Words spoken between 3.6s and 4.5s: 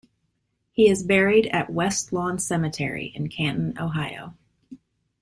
Ohio.